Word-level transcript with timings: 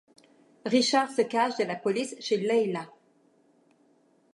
Richard 0.65 1.11
se 1.11 1.21
cache 1.21 1.57
de 1.57 1.63
la 1.63 1.75
police 1.75 2.15
chez 2.19 2.37
Layla. 2.37 2.89